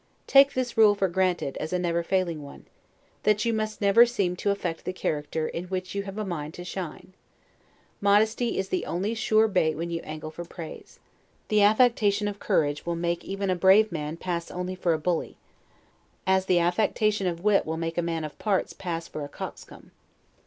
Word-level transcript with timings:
Take 0.25 0.55
this 0.55 0.77
rule 0.79 0.95
for 0.95 1.07
granted, 1.07 1.57
as 1.57 1.71
a 1.71 1.77
never 1.77 2.01
failing 2.01 2.41
one: 2.41 2.65
That 3.21 3.45
you 3.45 3.53
must 3.53 3.81
never 3.81 4.03
seem 4.07 4.35
to 4.37 4.49
affect 4.49 4.83
the 4.83 4.93
character 4.93 5.47
in 5.47 5.65
which 5.65 5.93
you 5.93 6.01
have 6.09 6.17
a 6.17 6.25
mind 6.25 6.55
to 6.55 6.63
shine. 6.63 7.13
Modesty 8.01 8.57
is 8.57 8.69
the 8.69 8.87
only 8.87 9.13
sure 9.13 9.47
bait 9.47 9.75
when 9.75 9.91
you 9.91 10.01
angle 10.01 10.31
for 10.31 10.43
praise. 10.43 10.97
The 11.49 11.61
affectation 11.61 12.27
of 12.27 12.39
courage 12.39 12.83
will 12.83 12.95
make 12.95 13.23
even 13.23 13.51
a 13.51 13.55
brave 13.55 13.91
man 13.91 14.17
pass 14.17 14.49
only 14.49 14.73
for 14.73 14.93
a 14.93 14.97
bully; 14.97 15.37
as 16.25 16.47
the 16.47 16.57
affectation 16.57 17.27
of 17.27 17.43
wit 17.43 17.67
will 17.67 17.77
make 17.77 17.99
a 17.99 18.01
man 18.01 18.23
of 18.23 18.39
parts 18.39 18.73
pass 18.73 19.07
for 19.07 19.23
a 19.23 19.29
coxcomb. 19.29 19.91